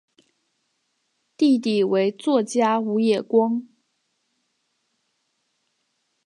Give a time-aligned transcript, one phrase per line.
[1.37, 3.67] 弟弟为作家武野光。